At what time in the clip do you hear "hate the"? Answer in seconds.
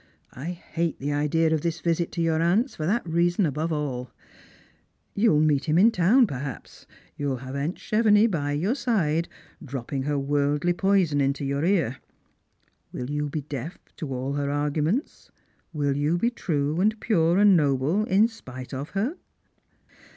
0.45-1.13